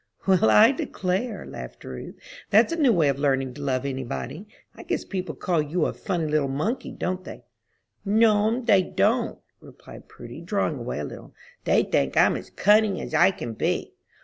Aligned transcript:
"Well, 0.25 0.49
I 0.49 0.71
declare," 0.71 1.45
laughed 1.45 1.83
Ruth, 1.83 2.15
"that's 2.49 2.73
a 2.73 2.75
new 2.75 2.91
way 2.91 3.07
of 3.09 3.19
learning 3.19 3.53
to 3.53 3.61
love 3.61 3.85
any 3.85 4.03
body! 4.03 4.47
I 4.73 4.81
guess 4.81 5.05
people 5.05 5.35
call 5.35 5.61
you 5.61 5.85
a 5.85 5.93
funny 5.93 6.25
little 6.25 6.47
monkey, 6.47 6.89
don't 6.89 7.23
they?" 7.23 7.43
"No'm, 8.03 8.65
they 8.65 8.81
don't," 8.81 9.37
replied 9.59 10.07
Prudy, 10.07 10.41
drawing 10.41 10.79
away 10.79 10.97
a 10.97 11.03
little, 11.03 11.35
"they 11.65 11.83
think 11.83 12.17
I'm 12.17 12.35
as 12.35 12.49
cunning 12.49 12.99
as 12.99 13.13
I 13.13 13.29
can 13.29 13.53
be." 13.53 13.93